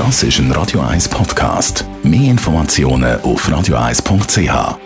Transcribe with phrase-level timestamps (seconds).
[0.00, 1.84] Das ist ein Radio 1 Podcast.
[2.02, 4.78] Mehr Informationen auf radio1.ch.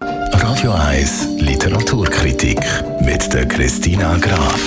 [0.00, 2.58] Radio 1 Literaturkritik
[3.02, 4.60] mit der Christina Graf.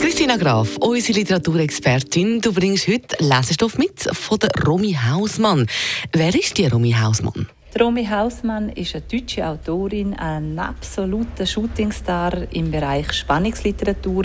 [0.00, 5.68] Christina Graf, unsere Literaturexpertin, du bringst heute Lesestoff mit von der Romy Hausmann.
[6.12, 7.46] Wer ist die Romy Hausmann?
[7.80, 14.24] Romy Hausmann ist eine deutsche Autorin, ein absoluter Shootingstar im Bereich Spannungsliteratur.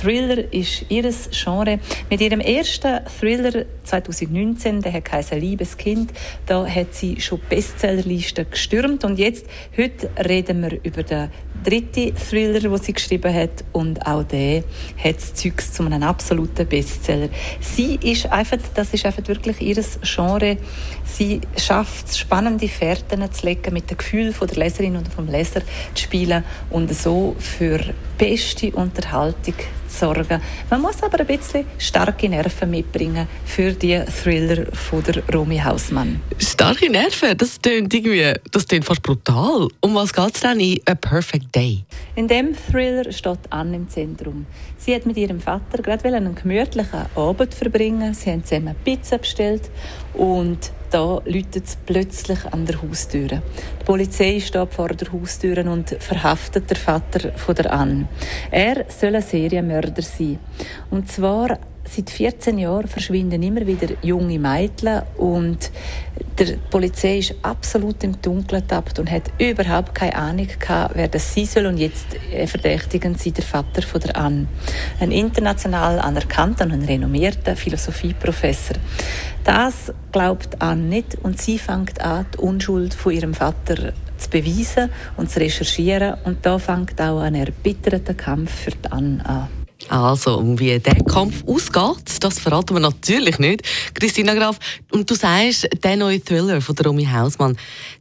[0.00, 1.78] Thriller ist ihr Genre.
[2.08, 6.14] Mit ihrem ersten Thriller 2019, der heißt Liebeskind,
[6.46, 9.44] da hat sie schon Bestsellerlisten gestürmt und jetzt
[9.76, 11.28] heute reden wir über den
[11.62, 14.64] dritten Thriller, den sie geschrieben hat und auch der
[15.02, 17.28] hat das Zeug zu einem absoluten Bestseller.
[17.60, 20.56] Sie ist einfach, das ist einfach wirklich ihr Genre.
[21.04, 25.12] Sie schafft es spannend spannende Fährten zu legen, mit dem Gefühl von der Leserin und
[25.12, 25.60] vom Leser
[25.94, 27.80] zu spielen und so für
[28.16, 29.54] beste Unterhaltung
[29.98, 30.40] sorgen.
[30.70, 36.20] Man muss aber ein bisschen starke Nerven mitbringen für die Thriller von der Romy Hausmann.
[36.38, 39.68] Starke Nerven, das klingt irgendwie, das klingt fast brutal.
[39.80, 41.84] Um was geht es denn in A Perfect Day?
[42.16, 44.46] In dem Thriller steht Anne im Zentrum.
[44.76, 48.14] Sie hat mit ihrem Vater gerade einen gemütlichen Abend verbringen.
[48.14, 49.70] Sie haben zusammen Pizza bestellt
[50.12, 53.26] und da läutet es plötzlich an der Haustür.
[53.26, 58.06] Die Polizei steht vor der Haustür und verhaftet den Vater von der Anne.
[58.52, 60.38] Er soll ein Serienmörder sein.
[60.90, 65.70] Und zwar seit 14 Jahren verschwinden immer wieder junge Mädchen und
[66.38, 71.34] die Polizei ist absolut im Dunkeln getappt und hat überhaupt keine Ahnung gehabt, wer das
[71.34, 72.06] sein soll und jetzt
[72.46, 74.46] verdächtigen sie den Vater von der Anne.
[75.00, 78.76] Ein international anerkannter und renommierter Philosophieprofessor.
[79.44, 84.90] Das glaubt Anne nicht und sie fängt an, die Unschuld von ihrem Vater zu beweisen
[85.16, 89.63] und zu recherchieren und da fängt auch ein erbitterter Kampf für die Anne an.
[89.88, 93.62] Also, wie der Kampf ausgeht, das verraten wir natürlich nicht.
[93.94, 94.58] Christina Graf,
[94.92, 97.56] und du sagst, der neue Thriller von Romy Hausmann,